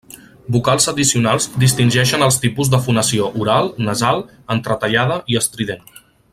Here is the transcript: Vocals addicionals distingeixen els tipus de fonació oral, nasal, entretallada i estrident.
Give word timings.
Vocals 0.53 0.87
addicionals 0.91 1.47
distingeixen 1.63 2.25
els 2.29 2.39
tipus 2.45 2.73
de 2.75 2.81
fonació 2.87 3.29
oral, 3.45 3.71
nasal, 3.91 4.25
entretallada 4.59 5.23
i 5.35 5.43
estrident. 5.45 5.89